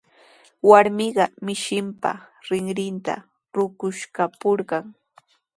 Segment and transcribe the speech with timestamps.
[0.69, 2.11] Warmiqa mishinpa
[2.47, 3.13] rinrinta
[3.55, 4.85] ruquskapurqan.